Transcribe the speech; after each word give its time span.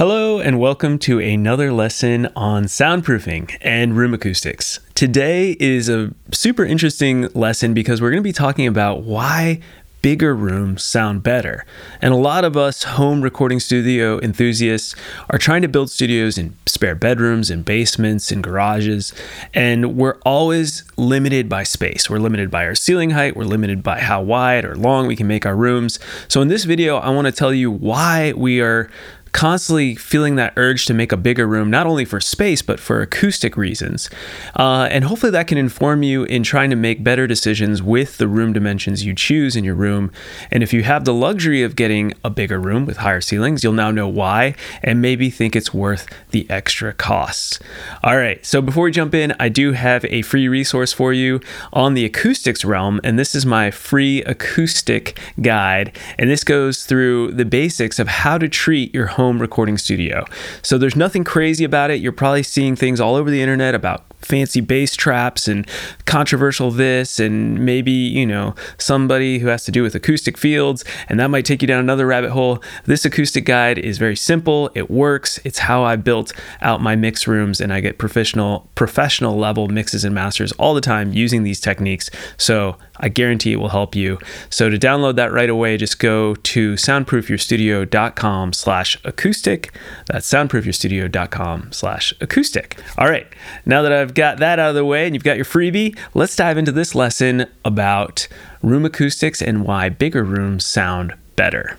Hello, 0.00 0.38
and 0.40 0.58
welcome 0.58 0.98
to 1.00 1.18
another 1.18 1.70
lesson 1.70 2.24
on 2.34 2.64
soundproofing 2.64 3.54
and 3.60 3.94
room 3.94 4.14
acoustics. 4.14 4.80
Today 4.94 5.58
is 5.60 5.90
a 5.90 6.14
super 6.32 6.64
interesting 6.64 7.28
lesson 7.34 7.74
because 7.74 8.00
we're 8.00 8.08
going 8.08 8.22
to 8.22 8.26
be 8.26 8.32
talking 8.32 8.66
about 8.66 9.02
why 9.02 9.60
bigger 10.00 10.34
rooms 10.34 10.82
sound 10.82 11.22
better. 11.22 11.66
And 12.00 12.14
a 12.14 12.16
lot 12.16 12.46
of 12.46 12.56
us 12.56 12.84
home 12.84 13.20
recording 13.20 13.60
studio 13.60 14.18
enthusiasts 14.20 14.96
are 15.28 15.38
trying 15.38 15.60
to 15.60 15.68
build 15.68 15.90
studios 15.90 16.38
in 16.38 16.56
spare 16.64 16.94
bedrooms 16.94 17.50
and 17.50 17.62
basements 17.62 18.32
and 18.32 18.42
garages, 18.42 19.12
and 19.52 19.98
we're 19.98 20.16
always 20.24 20.82
limited 20.96 21.46
by 21.46 21.62
space. 21.62 22.08
We're 22.08 22.20
limited 22.20 22.50
by 22.50 22.64
our 22.64 22.74
ceiling 22.74 23.10
height, 23.10 23.36
we're 23.36 23.44
limited 23.44 23.82
by 23.82 24.00
how 24.00 24.22
wide 24.22 24.64
or 24.64 24.76
long 24.76 25.06
we 25.06 25.16
can 25.16 25.26
make 25.26 25.44
our 25.44 25.56
rooms. 25.56 25.98
So 26.28 26.40
in 26.40 26.48
this 26.48 26.64
video, 26.64 26.96
I 26.96 27.10
want 27.10 27.26
to 27.26 27.32
tell 27.32 27.52
you 27.52 27.70
why 27.70 28.32
we 28.34 28.62
are 28.62 28.88
constantly 29.32 29.94
feeling 29.94 30.36
that 30.36 30.52
urge 30.56 30.86
to 30.86 30.94
make 30.94 31.12
a 31.12 31.16
bigger 31.16 31.46
room, 31.46 31.70
not 31.70 31.86
only 31.86 32.04
for 32.04 32.20
space, 32.20 32.62
but 32.62 32.80
for 32.80 33.00
acoustic 33.00 33.56
reasons. 33.56 34.10
Uh, 34.56 34.88
and 34.90 35.04
hopefully 35.04 35.30
that 35.30 35.46
can 35.46 35.58
inform 35.58 36.02
you 36.02 36.24
in 36.24 36.42
trying 36.42 36.70
to 36.70 36.76
make 36.76 37.04
better 37.04 37.26
decisions 37.26 37.82
with 37.82 38.18
the 38.18 38.28
room 38.28 38.52
dimensions 38.52 39.04
you 39.04 39.14
choose 39.14 39.56
in 39.56 39.64
your 39.64 39.74
room. 39.74 40.10
And 40.50 40.62
if 40.62 40.72
you 40.72 40.82
have 40.82 41.04
the 41.04 41.14
luxury 41.14 41.62
of 41.62 41.76
getting 41.76 42.12
a 42.24 42.30
bigger 42.30 42.58
room 42.58 42.86
with 42.86 42.98
higher 42.98 43.20
ceilings, 43.20 43.62
you'll 43.62 43.72
now 43.72 43.90
know 43.90 44.08
why 44.08 44.54
and 44.82 45.00
maybe 45.00 45.30
think 45.30 45.54
it's 45.54 45.72
worth 45.72 46.06
the 46.30 46.48
extra 46.50 46.92
costs. 46.92 47.58
All 48.02 48.16
right, 48.16 48.44
so 48.44 48.60
before 48.60 48.84
we 48.84 48.90
jump 48.90 49.14
in, 49.14 49.34
I 49.38 49.48
do 49.48 49.72
have 49.72 50.04
a 50.06 50.22
free 50.22 50.48
resource 50.48 50.92
for 50.92 51.12
you 51.12 51.40
on 51.72 51.94
the 51.94 52.04
acoustics 52.04 52.64
realm, 52.64 53.00
and 53.04 53.18
this 53.18 53.34
is 53.34 53.46
my 53.46 53.70
free 53.70 54.22
acoustic 54.24 55.18
guide. 55.40 55.96
And 56.18 56.28
this 56.28 56.44
goes 56.44 56.84
through 56.84 57.32
the 57.32 57.44
basics 57.44 57.98
of 57.98 58.08
how 58.08 58.36
to 58.38 58.48
treat 58.48 58.92
your 58.94 59.06
home 59.06 59.19
recording 59.28 59.78
studio. 59.78 60.24
So 60.62 60.78
there's 60.78 60.96
nothing 60.96 61.24
crazy 61.24 61.64
about 61.64 61.90
it. 61.90 62.00
You're 62.00 62.12
probably 62.12 62.42
seeing 62.42 62.76
things 62.76 63.00
all 63.00 63.14
over 63.14 63.30
the 63.30 63.42
internet 63.42 63.74
about 63.74 64.09
fancy 64.20 64.60
bass 64.60 64.94
traps 64.94 65.48
and 65.48 65.66
controversial 66.06 66.70
this 66.70 67.18
and 67.18 67.64
maybe 67.64 67.90
you 67.90 68.26
know 68.26 68.54
somebody 68.78 69.38
who 69.38 69.48
has 69.48 69.64
to 69.64 69.72
do 69.72 69.82
with 69.82 69.94
acoustic 69.94 70.36
fields 70.36 70.84
and 71.08 71.18
that 71.18 71.28
might 71.28 71.44
take 71.44 71.62
you 71.62 71.68
down 71.68 71.80
another 71.80 72.06
rabbit 72.06 72.30
hole. 72.30 72.62
This 72.84 73.04
acoustic 73.04 73.44
guide 73.44 73.78
is 73.78 73.98
very 73.98 74.16
simple. 74.16 74.70
It 74.74 74.90
works. 74.90 75.40
It's 75.44 75.60
how 75.60 75.84
i 75.84 75.96
built 75.96 76.32
out 76.60 76.80
my 76.80 76.96
mix 76.96 77.26
rooms 77.26 77.60
and 77.60 77.72
i 77.72 77.80
get 77.80 77.98
professional 77.98 78.68
professional 78.74 79.36
level 79.36 79.68
mixes 79.68 80.04
and 80.04 80.14
masters 80.14 80.52
all 80.52 80.74
the 80.74 80.80
time 80.80 81.12
using 81.12 81.42
these 81.42 81.60
techniques. 81.60 82.10
So 82.36 82.76
i 82.98 83.08
guarantee 83.08 83.52
it 83.52 83.56
will 83.56 83.68
help 83.68 83.94
you. 83.94 84.18
So 84.50 84.68
to 84.68 84.78
download 84.78 85.16
that 85.16 85.32
right 85.32 85.50
away 85.50 85.76
just 85.76 85.98
go 85.98 86.34
to 86.34 86.74
soundproofyourstudio.com 86.74 88.52
slash 88.52 88.98
acoustic. 89.04 89.74
That's 90.06 90.28
soundproofyourstudio.com 90.30 91.72
slash 91.72 92.14
acoustic. 92.20 92.78
All 92.98 93.08
right. 93.08 93.26
Now 93.64 93.82
that 93.82 93.92
i've 93.92 94.09
I've 94.10 94.14
got 94.14 94.38
that 94.38 94.58
out 94.58 94.70
of 94.70 94.74
the 94.74 94.84
way 94.84 95.06
and 95.06 95.14
you've 95.14 95.22
got 95.22 95.36
your 95.36 95.44
freebie, 95.44 95.96
let's 96.14 96.34
dive 96.34 96.58
into 96.58 96.72
this 96.72 96.96
lesson 96.96 97.46
about 97.64 98.26
room 98.60 98.84
acoustics 98.84 99.40
and 99.40 99.62
why 99.62 99.88
bigger 99.88 100.24
rooms 100.24 100.66
sound 100.66 101.14
better. 101.36 101.78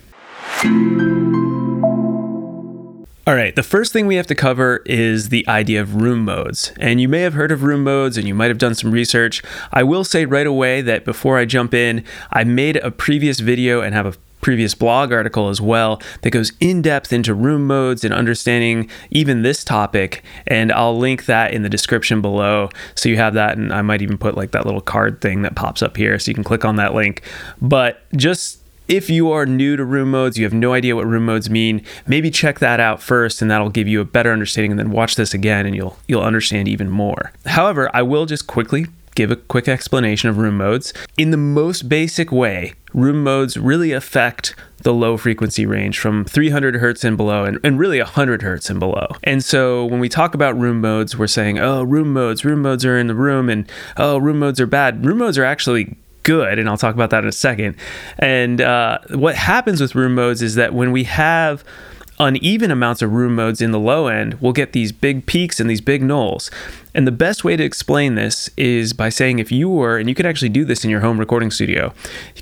All 3.27 3.35
right, 3.35 3.53
the 3.53 3.63
first 3.63 3.91
thing 3.91 4.07
we 4.07 4.15
have 4.15 4.27
to 4.27 4.35
cover 4.35 4.81
is 4.85 5.27
the 5.27 5.45
idea 5.49 5.81
of 5.81 5.95
room 5.95 6.23
modes. 6.23 6.71
And 6.79 7.01
you 7.01 7.09
may 7.09 7.19
have 7.19 7.33
heard 7.33 7.51
of 7.51 7.63
room 7.63 7.83
modes 7.83 8.17
and 8.17 8.25
you 8.25 8.33
might 8.33 8.47
have 8.47 8.57
done 8.57 8.75
some 8.75 8.91
research. 8.91 9.43
I 9.73 9.83
will 9.83 10.05
say 10.05 10.23
right 10.23 10.47
away 10.47 10.79
that 10.79 11.03
before 11.03 11.38
I 11.38 11.43
jump 11.43 11.73
in, 11.73 12.05
I 12.31 12.45
made 12.45 12.77
a 12.77 12.91
previous 12.91 13.41
video 13.41 13.81
and 13.81 13.93
have 13.93 14.05
a 14.05 14.13
previous 14.42 14.73
blog 14.73 15.11
article 15.11 15.50
as 15.50 15.61
well 15.61 16.02
that 16.22 16.31
goes 16.31 16.52
in 16.59 16.81
depth 16.81 17.14
into 17.14 17.34
room 17.34 17.66
modes 17.66 18.03
and 18.03 18.14
understanding 18.14 18.89
even 19.09 19.42
this 19.42 19.64
topic. 19.64 20.23
And 20.47 20.72
I'll 20.72 20.97
link 20.97 21.25
that 21.25 21.53
in 21.53 21.64
the 21.64 21.70
description 21.70 22.22
below. 22.22 22.69
So 22.95 23.09
you 23.09 23.17
have 23.17 23.34
that. 23.36 23.58
And 23.58 23.73
I 23.73 23.81
might 23.81 24.02
even 24.02 24.17
put 24.17 24.36
like 24.36 24.52
that 24.52 24.66
little 24.66 24.81
card 24.81 25.22
thing 25.22 25.44
that 25.44 25.56
pops 25.56 25.81
up 25.81 25.97
here. 25.97 26.18
So 26.19 26.31
you 26.31 26.35
can 26.35 26.44
click 26.44 26.66
on 26.66 26.75
that 26.78 26.94
link. 26.94 27.22
But 27.62 28.01
just 28.16 28.62
if 28.88 29.09
you 29.09 29.31
are 29.31 29.46
new 29.46 29.78
to 29.78 29.85
room 29.85 30.12
modes, 30.12 30.38
you 30.38 30.44
have 30.44 30.53
no 30.53 30.74
idea 30.74 30.96
what 30.97 31.06
room 31.06 31.25
modes 31.25 31.50
mean, 31.50 31.81
maybe 32.07 32.30
check 32.30 32.59
that 32.59 32.80
out 32.81 33.01
first 33.01 33.41
and 33.41 33.50
that'll 33.50 33.69
give 33.69 33.88
you 33.88 34.01
a 34.01 34.06
better 34.06 34.34
understanding 34.34 34.72
and 34.72 34.80
then 34.80 34.91
watch 34.91 35.16
this 35.16 35.34
again 35.34 35.66
and 35.66 35.75
you'll 35.75 35.97
you'll 36.07 36.22
understand 36.22 36.68
even 36.68 36.90
more. 36.90 37.31
However, 37.46 37.90
I 37.94 38.01
will 38.01 38.25
just 38.25 38.47
quickly 38.47 38.88
give 39.16 39.31
a 39.31 39.35
quick 39.35 39.67
explanation 39.67 40.29
of 40.29 40.38
room 40.38 40.57
modes. 40.57 40.94
In 41.17 41.31
the 41.31 41.38
most 41.38 41.89
basic 41.89 42.31
way, 42.31 42.73
room 42.94 43.23
modes 43.23 43.57
really 43.57 43.91
affect 43.91 44.55
the 44.79 44.94
low 44.94 45.16
frequency 45.17 45.66
range 45.66 45.99
from 45.99 46.25
300 46.25 46.75
hertz 46.75 47.03
and 47.03 47.16
below 47.16 47.44
and, 47.44 47.59
and 47.63 47.79
really 47.79 48.00
100 48.00 48.41
hertz 48.41 48.69
and 48.69 48.79
below. 48.79 49.07
And 49.23 49.44
so 49.44 49.85
when 49.85 50.00
we 50.00 50.09
talk 50.09 50.33
about 50.33 50.57
room 50.57 50.81
modes, 50.81 51.17
we're 51.17 51.27
saying, 51.27 51.59
oh, 51.59 51.83
room 51.83 52.13
modes, 52.13 52.44
room 52.44 52.61
modes 52.61 52.85
are 52.85 52.97
in 52.97 53.07
the 53.07 53.16
room, 53.16 53.50
and 53.50 53.69
oh, 53.97 54.17
room 54.17 54.39
modes 54.39 54.59
are 54.59 54.67
bad. 54.67 55.05
Room 55.05 55.19
modes 55.19 55.38
are 55.38 55.45
actually 55.45 55.95
good, 56.23 56.59
and 56.59 56.69
I'll 56.69 56.77
talk 56.77 56.95
about 56.95 57.09
that 57.11 57.23
in 57.23 57.29
a 57.29 57.33
second. 57.33 57.75
And 58.19 58.61
uh, 58.61 59.00
what 59.09 59.35
happens 59.35 59.81
with 59.81 59.95
room 59.95 60.16
modes 60.16 60.41
is 60.41 60.55
that 60.55 60.73
when 60.73 60.91
we 60.91 61.03
have 61.05 61.63
uneven 62.21 62.69
amounts 62.69 63.01
of 63.01 63.11
room 63.11 63.35
modes 63.35 63.61
in 63.61 63.71
the 63.71 63.79
low 63.79 64.07
end, 64.07 64.35
we'll 64.35 64.53
get 64.53 64.73
these 64.73 64.91
big 64.91 65.25
peaks 65.25 65.59
and 65.59 65.69
these 65.69 65.81
big 65.81 66.01
nulls. 66.03 66.51
And 66.93 67.07
the 67.07 67.11
best 67.11 67.43
way 67.43 67.55
to 67.55 67.63
explain 67.63 68.15
this 68.15 68.49
is 68.57 68.93
by 68.93 69.09
saying 69.09 69.39
if 69.39 69.51
you 69.51 69.69
were, 69.69 69.97
and 69.97 70.07
you 70.07 70.13
could 70.13 70.25
actually 70.25 70.49
do 70.49 70.63
this 70.63 70.83
in 70.83 70.89
your 70.89 70.99
home 70.99 71.17
recording 71.17 71.49
studio, 71.49 71.93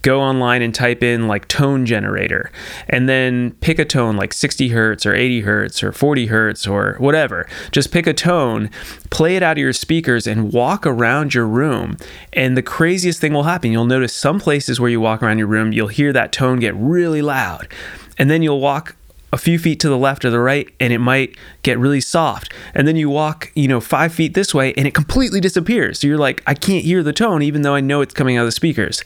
go 0.01 0.19
online 0.19 0.62
and 0.62 0.75
type 0.75 1.01
in 1.01 1.28
like 1.28 1.47
tone 1.47 1.85
generator, 1.85 2.51
and 2.90 3.07
then 3.07 3.51
pick 3.62 3.79
a 3.79 3.85
tone 3.85 4.17
like 4.17 4.34
60 4.34 4.69
hertz 4.69 5.06
or 5.06 5.13
80 5.13 5.41
hertz 5.41 5.81
or 5.81 5.91
40 5.91 6.25
hertz 6.25 6.67
or 6.67 6.96
whatever. 6.97 7.47
Just 7.72 7.91
pick 7.91 8.06
a 8.06 8.13
tone, 8.13 8.69
play 9.11 9.35
it 9.35 9.44
out 9.44 9.53
of 9.53 9.59
your 9.59 9.73
speakers, 9.73 10.28
and 10.28 10.51
walk 10.51 10.85
around 10.85 11.34
your 11.34 11.47
room. 11.47 11.96
And 12.34 12.57
the 12.57 12.63
craziest 12.63 13.22
thing 13.22 13.34
will 13.34 13.44
happen. 13.44 13.72
You'll 13.72 13.85
notice 13.85 14.13
some 14.13 14.40
places 14.40 14.79
where 14.79 14.90
you 14.90 15.00
walk 15.00 15.23
around 15.23 15.38
your 15.38 15.47
room, 15.47 15.72
you'll 15.72 15.88
hear 15.88 16.11
that 16.13 16.31
tone 16.34 16.59
get 16.59 16.75
really 16.75 17.22
loud. 17.22 17.67
And 18.17 18.29
then 18.29 18.41
you'll 18.41 18.59
walk 18.59 18.97
a 19.31 19.38
few 19.38 19.59
feet 19.59 19.79
to 19.81 19.90
the 19.90 19.97
left 19.97 20.25
or 20.25 20.29
the 20.29 20.40
right 20.40 20.69
and 20.79 20.91
it 20.91 21.00
might 21.00 21.35
get 21.63 21.78
really 21.78 22.01
soft. 22.01 22.53
And 22.73 22.88
then 22.88 22.95
you 22.95 23.09
walk 23.09 23.51
you 23.56 23.67
know 23.67 23.79
five 23.79 24.13
feet 24.13 24.34
this 24.34 24.53
way 24.53 24.73
and 24.75 24.88
it 24.88 24.94
completely 24.94 25.40
disappears. 25.40 26.00
So 26.00 26.07
you're 26.07 26.17
like 26.17 26.41
i 26.47 26.53
can't 26.53 26.84
hear 26.84 27.03
the 27.03 27.13
tone 27.13 27.41
even 27.41 27.62
though 27.62 27.75
i 27.75 27.81
know 27.81 28.01
it's 28.01 28.13
coming 28.13 28.38
out 28.38 28.41
of 28.41 28.47
the 28.47 28.51
speakers. 28.51 29.03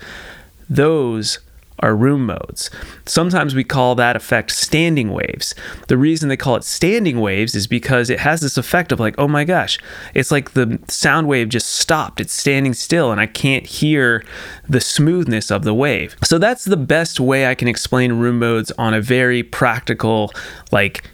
Those 0.70 1.40
are 1.80 1.96
room 1.96 2.26
modes. 2.26 2.70
Sometimes 3.06 3.56
we 3.56 3.64
call 3.64 3.96
that 3.96 4.16
effect 4.16 4.52
standing 4.52 5.12
waves. 5.12 5.54
The 5.88 5.98
reason 5.98 6.30
they 6.30 6.38
call 6.38 6.56
it 6.56 6.64
standing 6.64 7.20
waves 7.20 7.56
is 7.56 7.68
because 7.68 8.10
it 8.10 8.20
has 8.20 8.42
this 8.42 8.58
effect 8.58 8.92
of 8.92 9.00
like, 9.00 9.16
oh 9.18 9.28
my 9.28 9.44
gosh, 9.44 9.78
it's 10.14 10.32
like 10.32 10.54
the 10.54 10.80
sound 10.88 11.28
wave 11.28 11.50
just 11.50 11.68
stopped. 11.68 12.20
It's 12.20 12.34
standing 12.34 12.74
still 12.74 13.12
and 13.12 13.20
I 13.20 13.28
can't 13.28 13.66
hear 13.66 14.24
the 14.68 14.82
smoothness 14.82 15.52
of 15.52 15.64
the 15.64 15.74
wave. 15.74 16.16
So 16.24 16.38
that's 16.38 16.66
the 16.66 16.78
best 16.78 17.20
way 17.20 17.48
I 17.48 17.56
can 17.56 17.68
explain 17.68 18.14
room 18.14 18.40
modes 18.40 18.72
on 18.78 18.94
a 18.94 19.02
very 19.02 19.44
practical, 19.44 20.32
like 20.72 21.10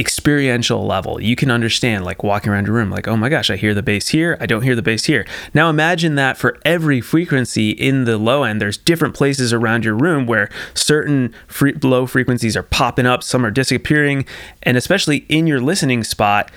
experiential 0.00 0.84
level. 0.86 1.20
You 1.20 1.36
can 1.36 1.50
understand, 1.50 2.04
like 2.04 2.24
walking 2.24 2.50
around 2.50 2.66
your 2.66 2.74
room, 2.74 2.90
like, 2.90 3.06
oh 3.06 3.16
my 3.16 3.28
gosh, 3.28 3.50
I 3.50 3.56
hear 3.56 3.74
the 3.74 3.82
bass 3.82 4.08
here, 4.08 4.36
I 4.40 4.46
don't 4.46 4.62
hear 4.62 4.74
the 4.74 4.82
bass 4.82 5.04
here. 5.04 5.26
Now 5.54 5.70
imagine 5.70 6.14
that 6.16 6.36
for 6.36 6.58
every 6.64 7.00
frequency 7.00 7.70
in 7.70 8.04
the 8.04 8.18
low 8.18 8.42
end, 8.42 8.60
there's 8.60 8.76
different 8.78 9.14
places 9.14 9.52
around 9.52 9.84
your 9.84 9.94
room 9.94 10.26
where 10.26 10.48
certain 10.74 11.34
free- 11.46 11.74
low 11.82 12.06
frequencies 12.06 12.56
are 12.56 12.62
popping 12.62 13.06
up, 13.06 13.22
some 13.22 13.44
are 13.44 13.50
disappearing, 13.50 14.24
and 14.62 14.76
especially 14.76 15.18
in 15.28 15.46
your 15.46 15.60
listening 15.60 16.02
spot 16.02 16.50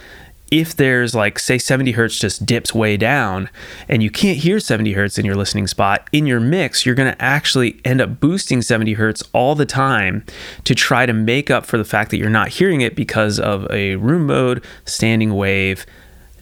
if 0.53 0.75
there's 0.75 1.16
like 1.16 1.40
say 1.40 1.58
70 1.58 1.94
hertz 1.94 2.19
just 2.19 2.46
dips 2.46 2.75
way 2.75 2.96
down 2.96 3.50
and 3.90 4.03
you 4.03 4.12
can't 4.12 4.38
hear 4.38 4.59
70 4.59 4.94
hertz 4.94 5.18
in 5.18 5.25
your 5.25 5.36
listening 5.36 5.66
spot 5.66 6.08
in 6.12 6.28
your 6.28 6.40
mix 6.40 6.86
you're 6.86 6.94
going 6.94 7.12
to 7.12 7.19
actually 7.19 7.81
end 7.84 8.00
up 8.00 8.19
boosting 8.19 8.62
70 8.62 8.94
hertz 8.94 9.24
all 9.34 9.56
the 9.56 9.66
time 9.66 10.24
to 10.66 10.75
try 10.75 11.08
to 11.08 11.14
make 11.14 11.50
up 11.50 11.66
for 11.66 11.80
the 11.80 11.84
fact 11.84 12.12
that 12.12 12.18
you're 12.18 12.30
not 12.30 12.50
hearing 12.50 12.81
it 12.81 12.96
because 12.96 13.40
of 13.40 13.66
a 13.72 13.96
room 13.96 14.28
mode 14.28 14.64
standing 14.85 15.34
wave 15.34 15.88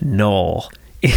null 0.02 0.70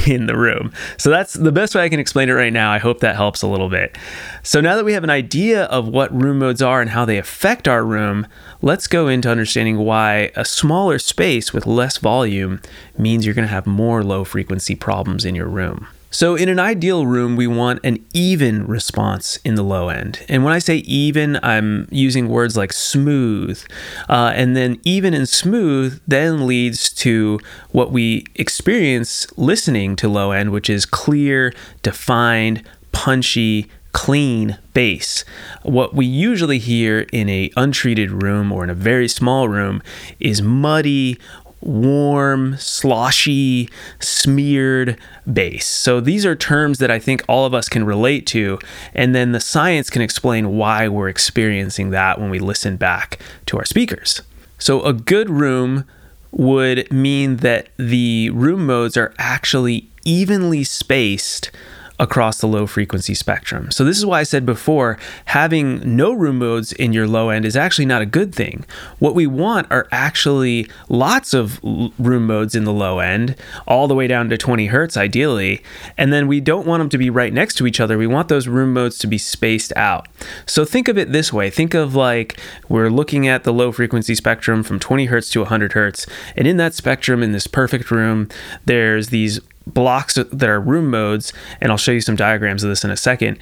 in 0.07 0.27
the 0.27 0.37
room. 0.37 0.73
So 0.97 1.11
that's 1.11 1.35
the 1.35 1.53
best 1.53 1.75
way 1.75 1.83
I 1.83 1.89
can 1.89 2.01
explain 2.01 2.29
it 2.29 2.33
right 2.33 2.53
now. 2.53 2.73
I 2.73 2.79
hope 2.79 3.01
that 3.01 3.17
helps 3.17 3.43
a 3.43 3.47
little 3.47 3.69
bit. 3.69 3.97
So 4.43 4.61
now 4.61 4.77
that 4.77 4.85
we 4.85 4.95
have 4.95 5.05
an 5.05 5.11
idea 5.11 5.65
of 5.65 5.89
what 5.89 6.15
room 6.15 6.39
modes 6.39 6.63
are 6.63 6.81
and 6.81 6.91
how 6.91 7.05
they 7.05 7.19
affect 7.19 7.69
our 7.69 7.85
room, 7.85 8.27
let's 8.63 8.87
go 8.87 9.09
into 9.09 9.31
understanding 9.31 9.79
why 9.79 10.31
a 10.37 10.45
smaller 10.45 10.99
space 10.99 11.53
with 11.53 11.67
less 11.67 11.99
volume 11.99 12.61
means 12.97 13.27
you're 13.27 13.35
going 13.35 13.49
to 13.49 13.55
have 13.55 13.67
more 13.67 14.03
low 14.03 14.25
frequency 14.25 14.75
problems 14.75 15.25
in 15.25 15.35
your 15.35 15.49
room. 15.49 15.89
So, 16.15 16.37
in 16.37 16.49
an 16.49 16.61
ideal 16.61 17.07
room, 17.07 17.35
we 17.35 17.49
want 17.49 17.81
an 17.83 17.99
even 18.13 18.69
response 18.69 19.37
in 19.39 19.57
the 19.57 19.65
low 19.65 19.89
end. 19.89 20.25
And 20.29 20.45
when 20.45 20.53
I 20.53 20.61
say 20.61 20.77
even, 20.77 21.41
I'm 21.43 21.89
using 21.91 22.29
words 22.29 22.57
like 22.57 22.73
smooth. 22.73 23.61
Uh, 24.09 24.33
and 24.33 24.57
then 24.57 24.81
even 24.85 25.13
and 25.13 25.29
smooth 25.29 26.01
then 26.07 26.47
leads 26.47 26.91
to 26.91 27.41
what 27.73 27.91
we 27.91 28.27
experience 28.37 29.27
listening 29.37 29.97
to 29.97 30.09
low 30.09 30.31
end, 30.31 30.53
which 30.53 30.71
is 30.71 30.87
clear, 30.87 31.53
defined, 31.83 32.63
punchy, 32.93 33.69
clean 33.91 34.59
bass. 34.73 35.25
What 35.63 35.95
we 35.95 36.07
usually 36.07 36.61
hear 36.61 37.07
in 37.13 37.29
a 37.29 37.51
untreated 37.57 38.23
room 38.23 38.53
or 38.53 38.63
in 38.63 38.71
a 38.71 38.75
very 38.75 39.09
small 39.09 39.49
room 39.49 39.83
is 40.21 40.41
muddy 40.41 41.19
warm, 41.65 42.57
sloshy, 42.59 43.69
smeared 44.01 44.99
bass. 45.33 45.67
So 45.67 46.01
these 46.01 46.27
are 46.27 46.37
terms 46.37 46.79
that 46.79 46.91
I 46.91 46.99
think 46.99 47.25
all 47.29 47.47
of 47.47 47.55
us 47.55 47.69
can 47.69 47.85
relate 47.85 48.27
to, 48.29 48.59
and 48.95 49.15
then 49.15 49.33
the 49.33 49.41
science 49.41 49.91
can 49.91 50.03
explain 50.03 50.57
why 50.57 50.89
we're 50.89 51.09
experiencing 51.09 51.91
that 51.91 52.21
when 52.21 52.31
we 52.31 52.39
listen 52.39 52.77
back 52.77 53.19
to 53.47 53.59
our 53.59 53.65
speakers. 53.65 54.23
So 54.59 54.83
a 54.83 54.93
good 54.93 55.31
room 55.31 55.85
would 56.31 56.91
mean 56.93 57.37
that 57.37 57.69
the 57.77 58.31
room 58.31 58.67
modes 58.67 58.97
are 58.97 59.15
actually 59.19 59.89
evenly 60.05 60.65
spaced 60.65 61.51
across 61.99 62.39
the 62.39 62.49
low 62.49 62.67
frequency 62.67 63.15
spectrum. 63.15 63.71
So, 63.71 63.85
this 63.85 63.99
is 63.99 64.07
why 64.07 64.21
I 64.21 64.25
said 64.25 64.45
before 64.45 64.99
having 65.27 65.97
no 65.97 66.13
room 66.13 66.39
modes 66.39 66.73
in 66.73 66.93
your 66.93 67.07
low 67.07 67.31
end 67.31 67.45
is 67.45 67.57
actually 67.57 67.87
not 67.87 68.03
a 68.03 68.07
good 68.07 68.35
thing. 68.35 68.65
What 68.99 69.15
we 69.15 69.27
want 69.27 69.71
are 69.71 69.87
actually 69.93 70.69
lots 70.89 71.35
of 71.35 71.61
room 71.63 72.27
modes 72.27 72.55
in 72.55 72.65
the 72.65 72.73
low 72.73 72.99
end, 72.99 73.37
all 73.67 73.87
the 73.87 73.95
way 73.95 74.07
down 74.07 74.29
to 74.31 74.37
20 74.37 74.67
hertz 74.67 74.97
ideally. 74.97 75.63
And 75.97 76.13
then 76.13 76.27
we 76.27 76.41
don't 76.41 76.67
want 76.67 76.81
them 76.81 76.89
to 76.91 76.99
be 76.99 77.11
right 77.11 77.33
next 77.33 77.55
to 77.57 77.67
each 77.67 77.81
other. 77.81 77.97
We 77.97 78.07
want 78.07 78.29
those 78.29 78.49
room 78.49 78.73
modes 78.73 78.99
to 78.99 79.07
be 79.07 79.19
spaced 79.19 79.73
out. 79.77 80.09
So, 80.47 80.65
think 80.65 80.89
of 80.89 80.99
it 80.99 81.13
this 81.13 81.33
way 81.33 81.51
think 81.51 81.75
of 81.75 81.95
like 81.95 82.39
we're 82.69 82.91
looking 82.91 83.29
at 83.29 83.45
the 83.45 83.53
low 83.53 83.71
frequency 83.71 84.15
spectrum 84.15 84.63
from 84.63 84.81
20 84.81 85.07
hertz 85.07 85.31
to 85.31 85.41
100 85.41 85.75
hertz. 85.75 86.07
And 86.37 86.49
in 86.49 86.57
that 86.57 86.75
spectrum, 86.75 87.23
in 87.23 87.33
this 87.33 87.47
perfect 87.47 87.91
room, 87.91 88.29
there's 88.65 89.09
these 89.09 89.41
blocks 89.67 90.15
that 90.15 90.43
are 90.43 90.61
room 90.61 90.91
modes, 90.91 91.33
and 91.61 91.71
I'll 91.71 91.79
show 91.79 91.93
you 91.93 92.01
some 92.01 92.17
diagrams 92.17 92.63
of 92.65 92.71
this 92.71 92.85
in 92.85 92.91
a 92.91 92.97
second. 92.97 93.39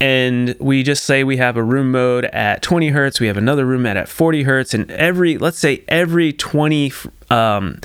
And 0.00 0.56
we 0.58 0.82
just 0.82 1.04
say 1.04 1.22
we 1.22 1.36
have 1.36 1.56
a 1.56 1.62
room 1.62 1.92
mode 1.92 2.24
at 2.26 2.60
20 2.62 2.88
hertz, 2.88 3.20
we 3.20 3.28
have 3.28 3.36
another 3.36 3.64
room 3.64 3.82
mode 3.82 3.96
at 3.96 4.08
40 4.08 4.42
hertz, 4.42 4.74
and 4.74 4.90
every, 4.90 5.38
let's 5.38 5.58
say, 5.58 5.84
every 5.86 6.32
20 6.32 6.92
um, 7.30 7.78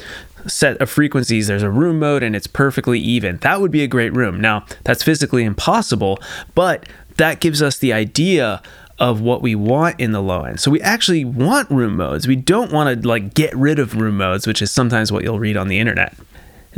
set 0.48 0.82
of 0.82 0.90
frequencies, 0.90 1.48
there's 1.48 1.64
a 1.64 1.70
room 1.70 2.00
mode 2.00 2.24
and 2.24 2.36
it's 2.36 2.48
perfectly 2.48 3.00
even. 3.00 3.38
That 3.38 3.62
would 3.62 3.72
be 3.72 3.84
a 3.84 3.88
great 3.88 4.14
room. 4.14 4.42
Now, 4.42 4.66
that's 4.84 5.04
physically 5.04 5.44
impossible, 5.44 6.20
but 6.56 6.88
that 7.18 7.40
gives 7.40 7.62
us 7.62 7.78
the 7.78 7.94
idea 7.94 8.62
of 9.00 9.22
what 9.22 9.42
we 9.42 9.54
want 9.54 10.00
in 10.00 10.12
the 10.12 10.22
low 10.22 10.44
end. 10.44 10.60
So 10.60 10.72
we 10.72 10.82
actually 10.82 11.24
want 11.24 11.70
room 11.70 11.98
modes. 11.98 12.28
We 12.28 12.36
don't 12.36 12.72
want 12.72 13.02
to 13.02 13.08
like 13.08 13.34
get 13.36 13.56
rid 13.56 13.78
of 13.78 13.96
room 13.96 14.18
modes, 14.18 14.48
which 14.48 14.62
is 14.62 14.72
sometimes 14.72 15.12
what 15.12 15.24
you'll 15.24 15.40
read 15.40 15.56
on 15.56 15.68
the 15.68 15.78
internet. 15.78 16.16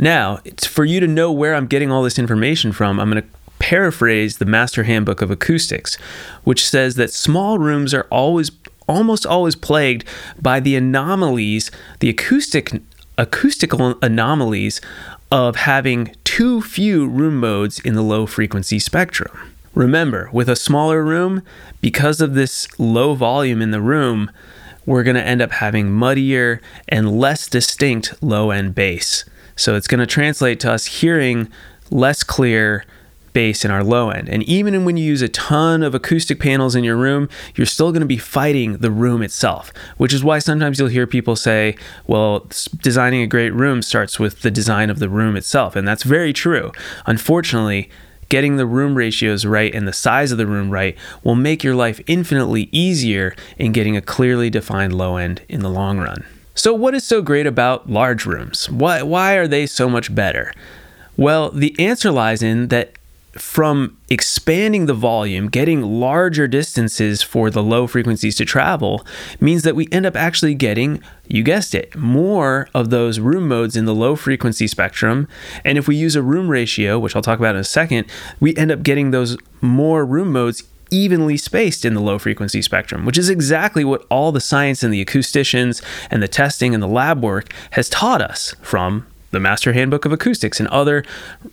Now, 0.00 0.38
for 0.62 0.86
you 0.86 0.98
to 0.98 1.06
know 1.06 1.30
where 1.30 1.54
I'm 1.54 1.66
getting 1.66 1.92
all 1.92 2.02
this 2.02 2.18
information 2.18 2.72
from, 2.72 2.98
I'm 2.98 3.10
going 3.10 3.22
to 3.22 3.28
paraphrase 3.58 4.38
the 4.38 4.46
Master 4.46 4.84
Handbook 4.84 5.20
of 5.20 5.30
Acoustics, 5.30 5.96
which 6.42 6.66
says 6.66 6.94
that 6.94 7.12
small 7.12 7.58
rooms 7.58 7.92
are 7.92 8.06
always 8.10 8.50
almost 8.88 9.24
always 9.24 9.54
plagued 9.54 10.04
by 10.40 10.58
the 10.58 10.74
anomalies, 10.74 11.70
the 12.00 12.08
acoustic 12.08 12.72
acoustical 13.18 13.94
anomalies 14.02 14.80
of 15.30 15.54
having 15.54 16.16
too 16.24 16.62
few 16.62 17.06
room 17.06 17.36
modes 17.38 17.78
in 17.78 17.94
the 17.94 18.02
low 18.02 18.24
frequency 18.26 18.78
spectrum. 18.78 19.52
Remember, 19.74 20.30
with 20.32 20.48
a 20.48 20.56
smaller 20.56 21.04
room, 21.04 21.42
because 21.80 22.20
of 22.20 22.34
this 22.34 22.66
low 22.80 23.14
volume 23.14 23.60
in 23.60 23.70
the 23.70 23.82
room, 23.82 24.30
we're 24.86 25.04
going 25.04 25.14
to 25.14 25.22
end 25.22 25.42
up 25.42 25.52
having 25.52 25.92
muddier 25.92 26.60
and 26.88 27.20
less 27.20 27.46
distinct 27.46 28.20
low 28.22 28.50
end 28.50 28.74
bass. 28.74 29.24
So 29.60 29.76
it's 29.76 29.86
going 29.86 30.00
to 30.00 30.06
translate 30.06 30.58
to 30.60 30.72
us 30.72 30.86
hearing 30.86 31.48
less 31.90 32.22
clear 32.22 32.86
bass 33.34 33.64
in 33.64 33.70
our 33.70 33.84
low 33.84 34.08
end. 34.08 34.28
And 34.28 34.42
even 34.44 34.84
when 34.86 34.96
you 34.96 35.04
use 35.04 35.20
a 35.20 35.28
ton 35.28 35.82
of 35.82 35.94
acoustic 35.94 36.40
panels 36.40 36.74
in 36.74 36.82
your 36.82 36.96
room, 36.96 37.28
you're 37.54 37.66
still 37.66 37.92
going 37.92 38.00
to 38.00 38.06
be 38.06 38.16
fighting 38.16 38.78
the 38.78 38.90
room 38.90 39.22
itself, 39.22 39.70
which 39.98 40.14
is 40.14 40.24
why 40.24 40.38
sometimes 40.38 40.78
you'll 40.78 40.88
hear 40.88 41.06
people 41.06 41.36
say, 41.36 41.76
well, 42.06 42.48
designing 42.78 43.22
a 43.22 43.26
great 43.26 43.50
room 43.50 43.82
starts 43.82 44.18
with 44.18 44.40
the 44.40 44.50
design 44.50 44.88
of 44.88 44.98
the 44.98 45.10
room 45.10 45.36
itself. 45.36 45.76
And 45.76 45.86
that's 45.86 46.04
very 46.04 46.32
true. 46.32 46.72
Unfortunately, 47.06 47.90
getting 48.30 48.56
the 48.56 48.66
room 48.66 48.94
ratios 48.94 49.44
right 49.44 49.74
and 49.74 49.86
the 49.86 49.92
size 49.92 50.32
of 50.32 50.38
the 50.38 50.46
room 50.46 50.70
right 50.70 50.96
will 51.22 51.34
make 51.34 51.62
your 51.62 51.74
life 51.74 52.00
infinitely 52.06 52.70
easier 52.72 53.36
in 53.58 53.72
getting 53.72 53.96
a 53.96 54.00
clearly 54.00 54.48
defined 54.48 54.96
low 54.96 55.16
end 55.16 55.42
in 55.48 55.60
the 55.60 55.70
long 55.70 55.98
run. 55.98 56.24
So, 56.60 56.74
what 56.74 56.94
is 56.94 57.04
so 57.04 57.22
great 57.22 57.46
about 57.46 57.88
large 57.88 58.26
rooms? 58.26 58.68
Why, 58.68 59.00
why 59.02 59.36
are 59.36 59.48
they 59.48 59.64
so 59.64 59.88
much 59.88 60.14
better? 60.14 60.52
Well, 61.16 61.50
the 61.50 61.74
answer 61.78 62.10
lies 62.10 62.42
in 62.42 62.68
that 62.68 62.98
from 63.32 63.96
expanding 64.10 64.84
the 64.84 64.92
volume, 64.92 65.48
getting 65.48 65.80
larger 65.80 66.46
distances 66.46 67.22
for 67.22 67.48
the 67.48 67.62
low 67.62 67.86
frequencies 67.86 68.36
to 68.36 68.44
travel 68.44 69.06
means 69.40 69.62
that 69.62 69.74
we 69.74 69.88
end 69.90 70.04
up 70.04 70.16
actually 70.16 70.54
getting, 70.54 71.02
you 71.28 71.42
guessed 71.42 71.74
it, 71.74 71.96
more 71.96 72.68
of 72.74 72.90
those 72.90 73.20
room 73.20 73.48
modes 73.48 73.74
in 73.74 73.86
the 73.86 73.94
low 73.94 74.14
frequency 74.14 74.66
spectrum. 74.66 75.28
And 75.64 75.78
if 75.78 75.88
we 75.88 75.96
use 75.96 76.14
a 76.14 76.22
room 76.22 76.50
ratio, 76.50 76.98
which 76.98 77.16
I'll 77.16 77.22
talk 77.22 77.38
about 77.38 77.54
in 77.54 77.62
a 77.62 77.64
second, 77.64 78.06
we 78.38 78.54
end 78.54 78.70
up 78.70 78.82
getting 78.82 79.12
those 79.12 79.38
more 79.62 80.04
room 80.04 80.30
modes 80.30 80.62
evenly 80.90 81.36
spaced 81.36 81.84
in 81.84 81.94
the 81.94 82.00
low 82.00 82.18
frequency 82.18 82.62
spectrum, 82.62 83.04
which 83.04 83.18
is 83.18 83.28
exactly 83.28 83.84
what 83.84 84.04
all 84.10 84.32
the 84.32 84.40
science 84.40 84.82
and 84.82 84.92
the 84.92 85.04
acousticians 85.04 85.82
and 86.10 86.22
the 86.22 86.28
testing 86.28 86.74
and 86.74 86.82
the 86.82 86.88
lab 86.88 87.22
work 87.22 87.52
has 87.72 87.88
taught 87.88 88.20
us 88.22 88.54
from 88.62 89.06
the 89.30 89.40
Master 89.40 89.72
Handbook 89.72 90.04
of 90.04 90.12
Acoustics 90.12 90.58
and 90.58 90.68
other 90.68 91.04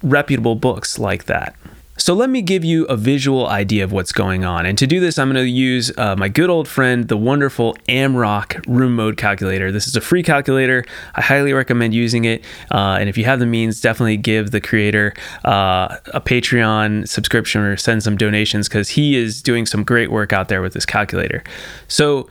reputable 0.01 0.55
books 0.55 0.97
like 0.97 1.25
that. 1.25 1.55
So 1.97 2.13
let 2.13 2.29
me 2.29 2.41
give 2.41 2.63
you 2.63 2.85
a 2.85 2.95
visual 2.95 3.47
idea 3.47 3.83
of 3.83 3.91
what's 3.91 4.11
going 4.11 4.45
on. 4.45 4.65
And 4.65 4.77
to 4.77 4.85
do 4.85 4.99
this, 4.99 5.17
I'm 5.17 5.31
going 5.31 5.43
to 5.43 5.49
use 5.49 5.91
uh, 5.97 6.15
my 6.15 6.29
good 6.29 6.49
old 6.49 6.67
friend, 6.67 7.07
the 7.07 7.17
wonderful 7.17 7.75
AMROC 7.89 8.63
room 8.67 8.95
mode 8.95 9.17
calculator. 9.17 9.71
This 9.71 9.87
is 9.87 9.95
a 9.95 10.01
free 10.01 10.21
calculator. 10.21 10.85
I 11.15 11.21
highly 11.21 11.53
recommend 11.53 11.95
using 11.95 12.25
it. 12.25 12.45
Uh, 12.71 12.97
and 12.99 13.09
if 13.09 13.17
you 13.17 13.25
have 13.25 13.39
the 13.39 13.47
means, 13.47 13.81
definitely 13.81 14.17
give 14.17 14.51
the 14.51 14.61
creator 14.61 15.13
uh, 15.43 15.97
a 16.13 16.21
Patreon 16.21 17.07
subscription 17.07 17.61
or 17.61 17.75
send 17.77 18.03
some 18.03 18.15
donations 18.15 18.69
because 18.69 18.89
he 18.89 19.15
is 19.15 19.41
doing 19.41 19.65
some 19.65 19.83
great 19.83 20.11
work 20.11 20.31
out 20.31 20.49
there 20.49 20.61
with 20.61 20.73
this 20.73 20.85
calculator. 20.85 21.43
So 21.87 22.29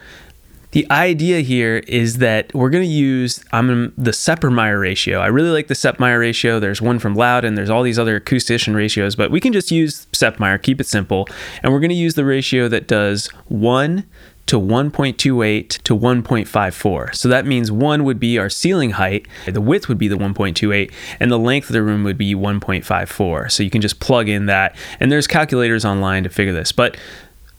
the 0.73 0.91
idea 0.91 1.41
here 1.41 1.79
is 1.87 2.19
that 2.19 2.53
we're 2.55 2.71
going 2.71 2.85
to 2.85 2.91
use 2.91 3.45
I'm 3.53 3.93
the 3.97 4.11
Sepmeyer 4.11 4.81
ratio. 4.81 5.21
I 5.21 5.27
really 5.29 5.51
like 5.51 5.69
the 5.69 5.75
Sepmeyer 5.75 6.21
ratio. 6.21 6.61
There's 6.61 6.83
one 6.83 6.99
from 6.99 7.15
Louden 7.15 7.55
there's 7.55 7.71
all 7.71 7.83
these 7.83 7.99
other 7.99 8.21
acoustician 8.21 8.75
ratios, 8.75 9.17
but 9.17 9.31
we 9.31 9.41
can 9.41 9.53
just 9.53 9.71
use 9.71 10.07
Sepmeyer, 10.13 10.63
keep 10.63 10.81
it 10.81 10.87
simple. 10.87 11.29
And 11.63 11.73
we're 11.73 11.81
going 11.81 11.91
to 11.91 11.97
use 11.97 12.15
the 12.15 12.25
ratio 12.25 12.69
that 12.69 12.89
does 12.89 13.29
1 13.49 14.05
to 14.47 14.61
1.28 14.61 15.69
to 15.83 15.97
1.54. 15.97 17.15
So 17.15 17.29
that 17.29 17.47
means 17.47 17.73
1 17.73 18.05
would 18.05 18.21
be 18.21 18.39
our 18.39 18.49
ceiling 18.49 18.91
height, 18.91 19.27
the 19.47 19.61
width 19.61 19.89
would 19.89 19.99
be 19.99 20.09
the 20.09 20.17
1.28, 20.17 20.93
and 21.19 21.31
the 21.31 21.39
length 21.39 21.69
of 21.69 21.73
the 21.73 21.83
room 21.83 22.05
would 22.05 22.19
be 22.19 22.35
1.54. 22.35 23.51
So 23.51 23.63
you 23.63 23.71
can 23.71 23.81
just 23.81 23.99
plug 23.99 24.29
in 24.29 24.47
that. 24.47 24.77
And 25.01 25.11
there's 25.11 25.27
calculators 25.27 25.85
online 25.85 26.23
to 26.23 26.29
figure 26.29 26.53
this. 26.53 26.71
But 26.71 26.97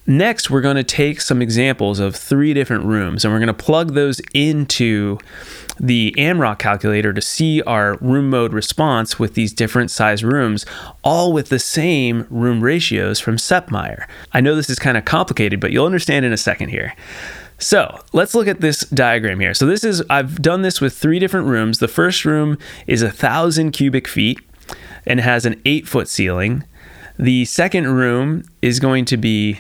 Next, 0.10 0.50
we're 0.50 0.62
going 0.62 0.78
to 0.78 0.86
take 0.86 1.20
some 1.20 1.42
examples 1.42 2.00
of 2.00 2.16
three 2.16 2.54
different 2.54 2.86
rooms 2.86 3.26
and 3.26 3.34
we're 3.34 3.40
going 3.40 3.48
to 3.48 3.54
plug 3.54 3.94
those 3.94 4.22
into 4.34 5.18
the 5.78 6.16
AMROC 6.18 6.58
calculator 6.60 7.12
to 7.12 7.22
see 7.22 7.62
our 7.64 7.98
room 7.98 8.30
mode 8.30 8.54
response 8.54 9.20
with 9.20 9.34
these 9.34 9.52
different 9.52 9.92
size 9.92 10.24
rooms, 10.24 10.66
all 11.04 11.34
with 11.34 11.50
the 11.50 11.60
same 11.60 12.26
room 12.30 12.64
ratios 12.64 13.20
from 13.20 13.36
Sepmeyer. 13.36 14.08
I 14.32 14.40
know 14.40 14.56
this 14.56 14.70
is 14.70 14.80
kind 14.80 14.98
of 14.98 15.04
complicated, 15.04 15.60
but 15.60 15.74
you'll 15.74 15.86
understand 15.86 16.26
in 16.26 16.32
a 16.32 16.38
second 16.38 16.70
here. 16.70 16.96
So 17.60 18.00
let's 18.14 18.34
look 18.34 18.48
at 18.48 18.62
this 18.62 18.82
diagram 18.82 19.42
here. 19.42 19.54
So 19.54 19.66
this 19.66 19.84
is, 19.84 20.02
I've 20.10 20.42
done 20.42 20.62
this 20.62 20.80
with 20.80 20.98
three 20.98 21.20
different 21.20 21.48
rooms. 21.48 21.80
The 21.80 21.90
first 21.90 22.24
room 22.24 22.58
is 22.88 23.02
a 23.02 23.12
thousand 23.12 23.72
cubic 23.72 24.08
feet 24.08 24.40
and 25.06 25.20
has 25.20 25.46
an 25.46 25.62
eight 25.66 25.86
foot 25.86 26.08
ceiling. 26.08 26.64
The 27.20 27.44
second 27.44 27.88
room 27.88 28.44
is 28.62 28.80
going 28.80 29.04
to 29.06 29.18
be 29.18 29.60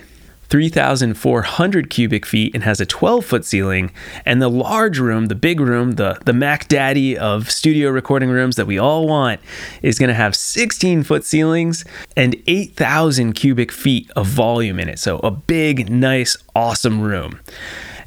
3,400 0.50 1.90
cubic 1.90 2.26
feet 2.26 2.54
and 2.54 2.64
has 2.64 2.80
a 2.80 2.86
12 2.86 3.26
foot 3.26 3.46
ceiling. 3.46 3.92
And 4.26 4.42
the 4.42 4.50
large 4.50 5.00
room, 5.00 5.28
the 5.28 5.36
big 5.36 5.60
room, 5.60 5.94
the, 5.94 6.20
the 6.26 6.34
Mac 6.34 6.68
Daddy 6.68 7.18
of 7.18 7.52
studio 7.52 7.90
recording 7.90 8.30
rooms 8.30 8.56
that 8.56 8.68
we 8.68 8.78
all 8.78 9.08
want, 9.08 9.42
is 9.82 10.00
going 10.00 10.10
to 10.10 10.14
have 10.14 10.36
16 10.36 11.04
foot 11.04 11.26
ceilings 11.26 11.86
and 12.16 12.36
8,000 12.48 13.34
cubic 13.34 13.72
feet 13.72 14.10
of 14.16 14.28
volume 14.28 14.80
in 14.80 14.90
it. 14.90 15.00
So 15.00 15.20
a 15.20 15.32
big, 15.32 15.90
nice, 15.90 16.38
awesome 16.56 17.02
room. 17.02 17.40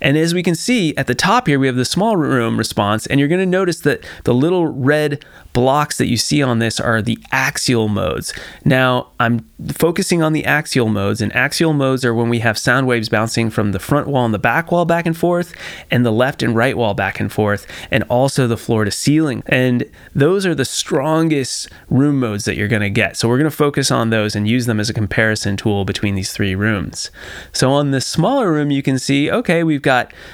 And 0.01 0.17
as 0.17 0.35
we 0.35 0.43
can 0.43 0.55
see 0.55 0.97
at 0.97 1.07
the 1.07 1.15
top 1.15 1.47
here, 1.47 1.59
we 1.59 1.67
have 1.67 1.77
the 1.77 1.85
small 1.85 2.17
room 2.17 2.57
response, 2.57 3.07
and 3.07 3.19
you're 3.19 3.29
going 3.29 3.41
to 3.41 3.47
notice 3.47 3.81
that 3.81 4.05
the 4.25 4.35
little 4.35 4.67
red 4.67 5.25
blocks 5.53 5.99
that 5.99 6.07
you 6.07 6.17
see 6.17 6.43
on 6.43 6.61
this 6.61 6.79
are 6.79 7.03
the 7.03 7.19
axial 7.33 7.89
modes. 7.89 8.33
Now, 8.65 9.09
I'm 9.19 9.41
focusing 9.73 10.23
on 10.23 10.33
the 10.33 10.45
axial 10.45 10.89
modes, 10.89 11.21
and 11.21 11.35
axial 11.35 11.73
modes 11.73 12.05
are 12.05 12.15
when 12.15 12.29
we 12.29 12.39
have 12.39 12.57
sound 12.57 12.87
waves 12.87 13.09
bouncing 13.09 13.51
from 13.51 13.73
the 13.73 13.81
front 13.81 14.07
wall 14.07 14.25
and 14.25 14.33
the 14.33 14.39
back 14.39 14.71
wall 14.71 14.85
back 14.85 15.07
and 15.07 15.17
forth, 15.17 15.53
and 15.91 16.07
the 16.07 16.13
left 16.13 16.43
and 16.43 16.55
right 16.55 16.77
wall 16.77 16.95
back 16.95 17.19
and 17.19 17.33
forth, 17.33 17.67
and 17.91 18.05
also 18.05 18.47
the 18.47 18.57
floor 18.57 18.85
to 18.85 18.91
ceiling. 18.91 19.43
And 19.47 19.85
those 20.15 20.47
are 20.47 20.55
the 20.55 20.65
strongest 20.65 21.69
room 21.89 22.21
modes 22.21 22.45
that 22.45 22.57
you're 22.57 22.69
going 22.69 22.83
to 22.83 22.91
get. 22.91 23.17
So 23.17 23.29
we're 23.29 23.39
going 23.39 23.51
to 23.51 23.57
focus 23.57 23.91
on 23.91 24.11
those 24.11 24.37
and 24.37 24.49
use 24.49 24.67
them 24.67 24.79
as 24.79 24.89
a 24.89 24.95
comparison 24.95 25.57
tool 25.57 25.85
between 25.85 26.15
these 26.15 26.33
three 26.33 26.55
rooms. 26.55 27.11
So 27.53 27.73
on 27.73 27.91
the 27.91 28.01
smaller 28.01 28.53
room, 28.53 28.71
you 28.71 28.83
can 28.83 28.99
see, 28.99 29.31
okay, 29.31 29.65
we've 29.65 29.83
got 29.83 29.90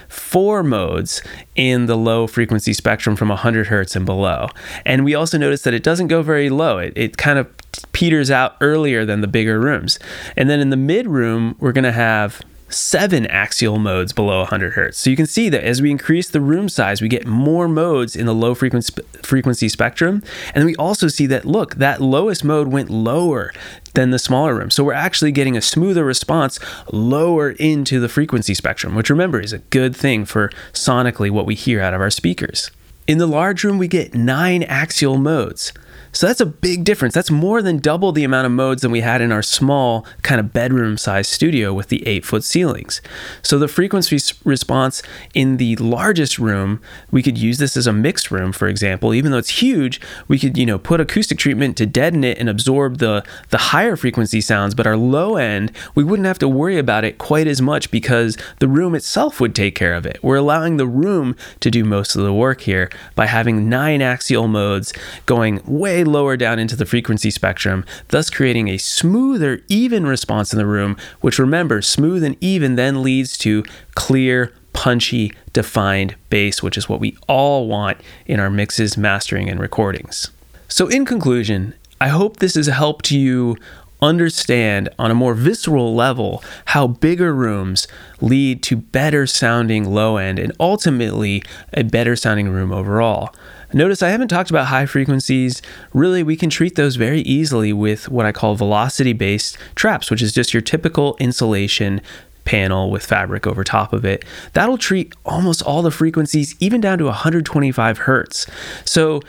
four 0.08 0.62
modes 0.62 1.22
in 1.54 1.86
the 1.86 1.96
low 1.96 2.26
frequency 2.26 2.72
spectrum 2.72 3.16
from 3.16 3.28
100 3.28 3.68
hertz 3.68 3.96
and 3.96 4.06
below. 4.06 4.48
And 4.84 5.04
we 5.04 5.14
also 5.14 5.38
notice 5.38 5.62
that 5.62 5.75
it 5.75 5.82
doesn't 5.82 6.08
go 6.08 6.22
very 6.22 6.50
low. 6.50 6.78
It, 6.78 6.92
it 6.96 7.16
kind 7.16 7.38
of 7.38 7.48
peters 7.92 8.30
out 8.30 8.56
earlier 8.60 9.04
than 9.04 9.20
the 9.20 9.26
bigger 9.26 9.58
rooms. 9.60 9.98
And 10.36 10.48
then 10.48 10.60
in 10.60 10.70
the 10.70 10.76
mid 10.76 11.06
room, 11.06 11.56
we're 11.58 11.72
going 11.72 11.84
to 11.84 11.92
have 11.92 12.42
seven 12.68 13.26
axial 13.26 13.78
modes 13.78 14.12
below 14.12 14.38
100 14.38 14.72
hertz. 14.72 14.98
So 14.98 15.10
you 15.10 15.16
can 15.16 15.26
see 15.26 15.48
that 15.48 15.64
as 15.64 15.80
we 15.80 15.90
increase 15.90 16.28
the 16.28 16.40
room 16.40 16.68
size, 16.68 17.00
we 17.00 17.08
get 17.08 17.26
more 17.26 17.68
modes 17.68 18.16
in 18.16 18.26
the 18.26 18.34
low 18.34 18.54
frequency 18.54 18.92
frequency 19.22 19.68
spectrum. 19.68 20.22
And 20.54 20.64
we 20.64 20.75
also 20.76 21.08
see 21.08 21.26
that 21.26 21.44
look, 21.44 21.76
that 21.76 22.00
lowest 22.00 22.44
mode 22.44 22.68
went 22.68 22.90
lower 22.90 23.52
than 23.96 24.10
the 24.10 24.18
smaller 24.18 24.54
room. 24.54 24.70
So 24.70 24.84
we're 24.84 24.92
actually 24.92 25.32
getting 25.32 25.56
a 25.56 25.62
smoother 25.62 26.04
response 26.04 26.60
lower 26.92 27.50
into 27.52 27.98
the 27.98 28.08
frequency 28.08 28.54
spectrum, 28.54 28.94
which 28.94 29.10
remember 29.10 29.40
is 29.40 29.54
a 29.54 29.58
good 29.58 29.96
thing 29.96 30.26
for 30.26 30.50
sonically 30.72 31.30
what 31.30 31.46
we 31.46 31.54
hear 31.54 31.80
out 31.80 31.94
of 31.94 32.00
our 32.00 32.10
speakers. 32.10 32.70
In 33.06 33.18
the 33.18 33.26
large 33.26 33.64
room, 33.64 33.78
we 33.78 33.88
get 33.88 34.14
nine 34.14 34.62
axial 34.64 35.16
modes. 35.16 35.72
So 36.16 36.26
that's 36.26 36.40
a 36.40 36.46
big 36.46 36.85
difference. 36.85 37.12
That's 37.12 37.30
more 37.30 37.61
than 37.61 37.76
double 37.76 38.11
the 38.11 38.25
amount 38.25 38.46
of 38.46 38.52
modes 38.52 38.80
than 38.80 38.90
we 38.90 39.02
had 39.02 39.20
in 39.20 39.32
our 39.32 39.42
small 39.42 40.06
kind 40.23 40.40
of 40.40 40.50
bedroom 40.50 40.96
sized 40.96 41.30
studio 41.30 41.75
with 41.75 41.88
the 41.88 42.06
eight 42.06 42.25
foot 42.25 42.42
ceilings. 42.42 43.02
So 43.42 43.58
the 43.58 43.68
frequency 43.68 44.18
response 44.42 45.02
in 45.35 45.58
the 45.58 45.76
largest 45.76 46.38
room, 46.38 46.80
we 47.11 47.23
could 47.23 47.37
use 47.37 47.58
this 47.58 47.76
as 47.76 47.87
a 47.87 47.92
mixed 47.92 48.30
room, 48.30 48.52
for 48.52 48.66
example. 48.66 49.12
Even 49.12 49.30
though 49.30 49.37
it's 49.37 49.61
huge, 49.61 50.00
we 50.26 50.38
could, 50.38 50.56
you 50.56 50.64
know, 50.64 50.78
put 50.78 51.02
acoustic 51.02 51.37
treatment 51.37 51.76
to 51.76 51.85
deaden 51.85 52.25
it 52.25 52.38
and 52.38 52.49
absorb 52.49 52.96
the, 52.96 53.23
the 53.50 53.58
higher 53.58 53.94
frequency 53.94 54.40
sounds. 54.40 54.75
But 54.75 54.87
our 54.87 54.96
low 54.96 55.37
end, 55.37 55.70
we 55.94 56.02
wouldn't 56.02 56.26
have 56.26 56.38
to 56.38 56.49
worry 56.49 56.78
about 56.78 57.04
it 57.04 57.18
quite 57.18 57.46
as 57.46 57.61
much 57.61 57.90
because 57.90 58.38
the 58.58 58.68
room 58.68 58.94
itself 58.94 59.38
would 59.38 59.54
take 59.54 59.75
care 59.75 59.92
of 59.92 60.06
it. 60.06 60.18
We're 60.23 60.37
allowing 60.37 60.78
the 60.78 60.87
room 60.87 61.37
to 61.61 61.70
do 61.70 61.85
most 61.85 62.16
of 62.16 62.23
the 62.23 62.32
work 62.32 62.62
here 62.62 62.88
by 63.14 63.26
having 63.26 63.68
nine 63.68 64.00
axial 64.00 64.49
modes 64.49 64.94
going 65.26 65.61
way 65.66 66.05
lower 66.06 66.36
down 66.36 66.58
into 66.58 66.76
the 66.76 66.86
frequency 66.86 67.30
spectrum, 67.30 67.84
thus 68.08 68.30
creating 68.30 68.68
a 68.68 68.78
smoother, 68.78 69.60
even 69.68 70.06
response 70.06 70.52
in 70.52 70.58
the 70.58 70.66
room, 70.66 70.96
which 71.20 71.38
remember, 71.38 71.82
smooth 71.82 72.25
and 72.25 72.36
even 72.40 72.76
then 72.76 73.02
leads 73.02 73.36
to 73.38 73.64
clear, 73.94 74.52
punchy, 74.72 75.32
defined 75.52 76.14
bass, 76.30 76.62
which 76.62 76.76
is 76.76 76.88
what 76.88 77.00
we 77.00 77.16
all 77.28 77.66
want 77.66 77.98
in 78.26 78.38
our 78.38 78.50
mixes, 78.50 78.96
mastering, 78.96 79.48
and 79.48 79.58
recordings. 79.58 80.30
So, 80.68 80.88
in 80.88 81.04
conclusion, 81.04 81.75
I 82.00 82.08
hope 82.08 82.38
this 82.38 82.56
has 82.56 82.66
helped 82.66 83.10
you 83.10 83.56
understand 84.00 84.88
on 84.98 85.10
a 85.10 85.14
more 85.14 85.34
visceral 85.34 85.94
level 85.94 86.42
how 86.66 86.86
bigger 86.86 87.34
rooms 87.34 87.88
lead 88.20 88.62
to 88.64 88.76
better 88.76 89.26
sounding 89.26 89.90
low 89.90 90.16
end 90.16 90.38
and 90.38 90.52
ultimately 90.60 91.42
a 91.72 91.82
better 91.82 92.16
sounding 92.16 92.48
room 92.48 92.72
overall. 92.72 93.34
Notice 93.72 94.02
I 94.02 94.10
haven't 94.10 94.28
talked 94.28 94.50
about 94.50 94.66
high 94.66 94.86
frequencies. 94.86 95.60
Really, 95.92 96.22
we 96.22 96.36
can 96.36 96.50
treat 96.50 96.76
those 96.76 96.96
very 96.96 97.20
easily 97.22 97.72
with 97.72 98.08
what 98.08 98.24
I 98.24 98.32
call 98.32 98.54
velocity 98.54 99.12
based 99.12 99.58
traps, 99.74 100.10
which 100.10 100.22
is 100.22 100.32
just 100.32 100.54
your 100.54 100.60
typical 100.60 101.16
insulation 101.18 102.00
panel 102.44 102.90
with 102.90 103.04
fabric 103.04 103.46
over 103.46 103.64
top 103.64 103.92
of 103.92 104.04
it. 104.04 104.24
That'll 104.52 104.78
treat 104.78 105.14
almost 105.24 105.62
all 105.62 105.82
the 105.82 105.90
frequencies, 105.90 106.54
even 106.60 106.80
down 106.80 106.98
to 106.98 107.04
125 107.04 107.98
hertz. 107.98 108.46
So 108.84 109.20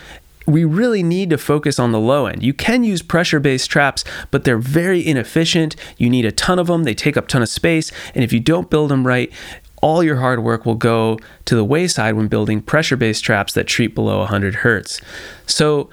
we 0.47 0.63
really 0.63 1.03
need 1.03 1.29
to 1.29 1.37
focus 1.37 1.77
on 1.77 1.91
the 1.91 1.99
low 1.99 2.25
end. 2.25 2.41
You 2.41 2.53
can 2.53 2.83
use 2.83 3.01
pressure 3.01 3.39
based 3.39 3.69
traps, 3.69 4.03
but 4.31 4.45
they're 4.45 4.57
very 4.57 5.05
inefficient. 5.05 5.75
You 5.97 6.09
need 6.09 6.25
a 6.25 6.31
ton 6.31 6.57
of 6.57 6.67
them, 6.67 6.83
they 6.83 6.95
take 6.95 7.17
up 7.17 7.27
ton 7.27 7.41
of 7.41 7.49
space, 7.49 7.91
and 8.15 8.23
if 8.23 8.33
you 8.33 8.39
don't 8.39 8.69
build 8.69 8.89
them 8.89 9.05
right, 9.05 9.31
all 9.81 10.03
your 10.03 10.17
hard 10.17 10.43
work 10.43 10.65
will 10.65 10.75
go 10.75 11.19
to 11.45 11.55
the 11.55 11.65
wayside 11.65 12.15
when 12.15 12.27
building 12.27 12.61
pressure 12.61 12.97
based 12.97 13.23
traps 13.23 13.53
that 13.53 13.67
treat 13.67 13.93
below 13.93 14.19
100 14.19 14.55
hertz. 14.55 14.99
So, 15.45 15.89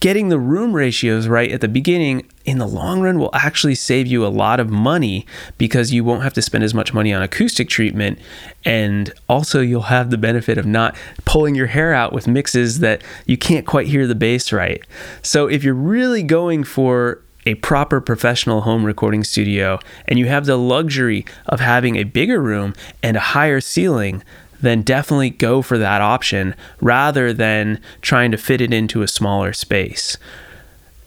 getting 0.00 0.28
the 0.28 0.38
room 0.38 0.74
ratios 0.74 1.26
right 1.28 1.50
at 1.50 1.60
the 1.60 1.68
beginning 1.68 2.26
in 2.44 2.58
the 2.58 2.66
long 2.66 3.00
run 3.00 3.18
will 3.18 3.30
actually 3.34 3.74
save 3.74 4.06
you 4.06 4.24
a 4.24 4.28
lot 4.28 4.60
of 4.60 4.70
money 4.70 5.26
because 5.58 5.92
you 5.92 6.04
won't 6.04 6.22
have 6.22 6.32
to 6.34 6.42
spend 6.42 6.64
as 6.64 6.72
much 6.72 6.94
money 6.94 7.12
on 7.12 7.22
acoustic 7.22 7.68
treatment 7.68 8.18
and 8.64 9.12
also 9.28 9.60
you'll 9.60 9.82
have 9.82 10.10
the 10.10 10.18
benefit 10.18 10.58
of 10.58 10.66
not 10.66 10.96
pulling 11.24 11.54
your 11.54 11.66
hair 11.66 11.92
out 11.92 12.12
with 12.12 12.28
mixes 12.28 12.78
that 12.80 13.02
you 13.26 13.36
can't 13.36 13.66
quite 13.66 13.86
hear 13.86 14.06
the 14.06 14.14
bass 14.14 14.52
right. 14.52 14.82
So 15.22 15.46
if 15.46 15.64
you're 15.64 15.74
really 15.74 16.22
going 16.22 16.64
for 16.64 17.20
a 17.46 17.54
proper 17.56 18.00
professional 18.00 18.62
home 18.62 18.84
recording 18.84 19.24
studio 19.24 19.78
and 20.06 20.18
you 20.18 20.26
have 20.26 20.44
the 20.44 20.56
luxury 20.56 21.24
of 21.46 21.60
having 21.60 21.96
a 21.96 22.04
bigger 22.04 22.42
room 22.42 22.74
and 23.02 23.16
a 23.16 23.20
higher 23.20 23.60
ceiling, 23.60 24.22
then 24.60 24.82
definitely 24.82 25.30
go 25.30 25.62
for 25.62 25.78
that 25.78 26.00
option 26.00 26.54
rather 26.80 27.32
than 27.32 27.80
trying 28.02 28.30
to 28.30 28.36
fit 28.36 28.60
it 28.60 28.72
into 28.72 29.02
a 29.02 29.08
smaller 29.08 29.52
space. 29.52 30.16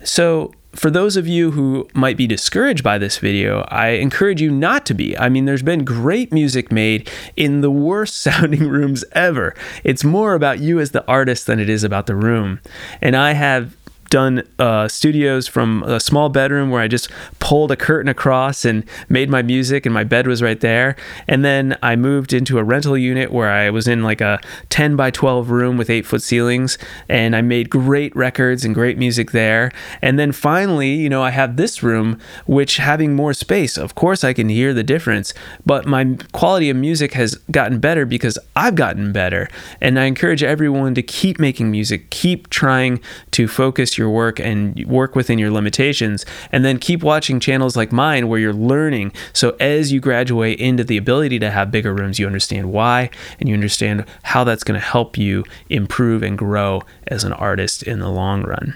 So, 0.04 0.54
for 0.74 0.90
those 0.90 1.18
of 1.18 1.28
you 1.28 1.52
who 1.52 1.88
might 1.94 2.16
be 2.16 2.28
discouraged 2.28 2.84
by 2.84 2.98
this 2.98 3.18
video, 3.18 3.66
I 3.68 3.90
encourage 3.90 4.42
you 4.42 4.50
not 4.50 4.86
to 4.86 4.94
be. 4.94 5.18
I 5.18 5.28
mean, 5.28 5.44
there's 5.44 5.62
been 5.62 5.84
great 5.84 6.32
music 6.32 6.72
made 6.72 7.10
in 7.36 7.60
the 7.60 7.72
worst 7.72 8.16
sounding 8.22 8.70
rooms 8.70 9.04
ever. 9.12 9.54
It's 9.84 10.04
more 10.04 10.34
about 10.34 10.60
you 10.60 10.80
as 10.80 10.92
the 10.92 11.06
artist 11.08 11.46
than 11.46 11.60
it 11.60 11.70
is 11.70 11.84
about 11.84 12.08
the 12.08 12.16
room. 12.16 12.62
And 13.02 13.18
I 13.18 13.34
have 13.34 13.76
done 14.12 14.44
uh, 14.60 14.88
studios 14.88 15.48
from 15.48 15.82
a 15.84 16.00
small 16.00 16.30
bedroom 16.30 16.70
where 16.70 16.82
I 16.82 16.88
just 16.88 17.10
pulled 17.40 17.72
a 17.72 17.76
curtain 17.76 18.10
across 18.10 18.64
and 18.66 18.84
made 19.10 19.30
my 19.30 19.42
music, 19.42 19.88
and 19.88 19.94
my 19.94 20.04
bed 20.04 20.28
was 20.28 20.44
right 20.44 20.60
there. 20.60 20.96
And 21.28 21.44
then 21.44 21.78
I 21.82 21.96
moved 21.96 22.34
into 22.34 22.60
a 22.60 22.64
rental 22.64 22.96
unit 22.96 23.32
where 23.32 23.50
I 23.50 23.72
was 23.72 23.88
in 23.88 24.04
like 24.04 24.22
a 24.22 24.40
10 24.70 24.96
by 24.96 25.10
12 25.10 25.50
room 25.50 25.78
with 25.78 25.90
eight 25.90 26.06
foot 26.06 26.22
ceilings, 26.22 26.78
and 27.10 27.36
I 27.36 27.42
made 27.42 27.70
great 27.70 28.16
records 28.16 28.64
and 28.64 28.76
great 28.76 28.98
music 28.98 29.32
there. 29.32 29.72
And 30.02 30.20
then 30.20 30.32
finally, 30.32 30.92
you 30.92 31.10
know, 31.10 31.24
I 31.24 31.32
have 31.32 31.56
this 31.56 31.82
room, 31.82 32.20
which 32.46 32.78
having 32.78 33.16
more 33.16 33.34
space, 33.34 33.78
of 33.78 33.96
course, 33.96 34.24
I 34.24 34.34
can 34.34 34.50
hear 34.50 34.74
the 34.74 34.84
difference, 34.84 35.34
but 35.66 35.86
my 35.86 36.18
quality 36.34 36.70
of 36.70 36.76
music 36.76 37.14
has 37.14 37.36
gotten 37.50 37.80
better 37.80 38.06
because 38.06 38.38
I've 38.58 38.76
gotten 38.76 39.14
better. 39.14 39.48
And 39.80 39.98
I 39.98 40.06
encourage 40.06 40.44
everyone 40.44 40.96
to 40.96 41.02
keep 41.02 41.40
making 41.40 41.72
music, 41.72 42.10
keep 42.10 42.50
trying 42.50 43.00
to 43.32 43.48
focus 43.48 43.98
your 44.02 44.10
work 44.10 44.40
and 44.40 44.86
work 44.88 45.16
within 45.16 45.40
your 45.40 45.52
limitations. 45.52 46.26
And 46.52 46.66
then 46.66 46.80
keep 46.80 47.04
watching 47.04 47.40
channels 47.40 47.78
like 47.78 47.92
mine 47.92 48.28
where 48.28 48.40
you're 48.40 48.54
learning. 48.54 49.14
So 49.32 49.56
as 49.60 49.92
you 49.92 50.00
graduate 50.00 50.60
into 50.60 50.84
the 50.84 50.98
ability 50.98 51.40
to 51.40 51.52
have 51.52 51.72
bigger 51.72 51.94
rooms, 51.94 52.20
you 52.20 52.26
understand 52.26 52.72
why 52.72 53.10
and 53.40 53.48
you 53.48 53.56
understand 53.56 54.06
how 54.24 54.44
that's 54.44 54.64
going 54.64 54.80
to 54.80 54.86
help 54.86 55.18
you 55.18 55.44
improve 55.70 56.24
and 56.24 56.38
grow 56.38 56.82
as 57.08 57.24
an 57.24 57.34
artist 57.34 57.84
in 57.84 58.00
the 58.00 58.10
long 58.10 58.44
run. 58.44 58.76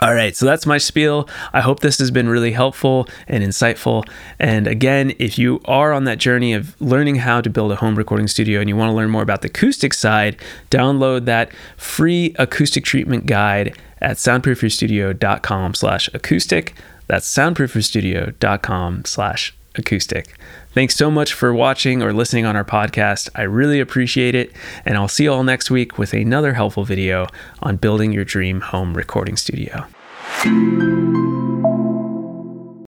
All 0.00 0.14
right, 0.14 0.34
so 0.34 0.46
that's 0.46 0.66
my 0.66 0.78
spiel. 0.78 1.28
I 1.52 1.60
hope 1.60 1.80
this 1.80 1.98
has 1.98 2.10
been 2.10 2.28
really 2.28 2.52
helpful 2.52 3.06
and 3.28 3.44
insightful. 3.44 4.08
And 4.38 4.66
again, 4.66 5.12
if 5.18 5.38
you 5.38 5.60
are 5.66 5.92
on 5.92 6.04
that 6.04 6.18
journey 6.18 6.54
of 6.54 6.80
learning 6.80 7.16
how 7.16 7.40
to 7.40 7.50
build 7.50 7.72
a 7.72 7.76
home 7.76 7.96
recording 7.96 8.26
studio 8.26 8.60
and 8.60 8.68
you 8.68 8.76
want 8.76 8.88
to 8.90 8.94
learn 8.94 9.10
more 9.10 9.22
about 9.22 9.42
the 9.42 9.48
acoustic 9.48 9.92
side, 9.92 10.36
download 10.70 11.26
that 11.26 11.52
free 11.76 12.34
acoustic 12.38 12.84
treatment 12.84 13.26
guide 13.26 13.76
at 14.00 14.16
soundproofyourstudio.com 14.16 15.74
slash 15.74 16.08
acoustic. 16.14 16.74
That's 17.06 17.32
soundproofyourstudio.com 17.32 19.04
slash 19.04 19.54
acoustic. 19.76 20.36
Thanks 20.72 20.94
so 20.96 21.10
much 21.10 21.32
for 21.32 21.52
watching 21.52 22.02
or 22.02 22.12
listening 22.12 22.46
on 22.46 22.56
our 22.56 22.64
podcast. 22.64 23.28
I 23.34 23.42
really 23.42 23.80
appreciate 23.80 24.34
it. 24.34 24.52
And 24.84 24.96
I'll 24.96 25.08
see 25.08 25.24
you 25.24 25.32
all 25.32 25.44
next 25.44 25.70
week 25.70 25.98
with 25.98 26.12
another 26.12 26.54
helpful 26.54 26.84
video 26.84 27.26
on 27.62 27.76
building 27.76 28.12
your 28.12 28.24
dream 28.24 28.60
home 28.60 28.94
recording 28.94 29.36
studio. 29.36 29.86